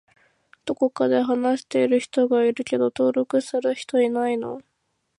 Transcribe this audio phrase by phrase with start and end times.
[0.65, 4.59] どこかで話している人がいるけど登録する人いないの？